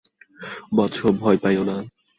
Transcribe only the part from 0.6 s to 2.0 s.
বৎস, ভয় পাইও না।